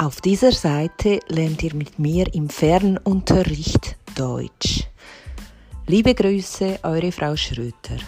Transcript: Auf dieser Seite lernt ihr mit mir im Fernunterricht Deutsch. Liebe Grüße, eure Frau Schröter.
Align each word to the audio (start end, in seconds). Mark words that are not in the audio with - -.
Auf 0.00 0.22
dieser 0.22 0.50
Seite 0.50 1.20
lernt 1.28 1.62
ihr 1.62 1.74
mit 1.74 1.98
mir 1.98 2.34
im 2.34 2.48
Fernunterricht 2.48 3.98
Deutsch. 4.16 4.88
Liebe 5.86 6.14
Grüße, 6.14 6.78
eure 6.84 7.12
Frau 7.12 7.36
Schröter. 7.36 7.98